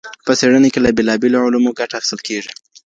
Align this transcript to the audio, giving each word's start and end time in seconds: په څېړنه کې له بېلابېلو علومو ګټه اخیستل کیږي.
په 0.25 0.31
څېړنه 0.39 0.67
کې 0.73 0.79
له 0.85 0.89
بېلابېلو 0.97 1.43
علومو 1.45 1.77
ګټه 1.79 1.93
اخیستل 1.97 2.19
کیږي. 2.27 2.51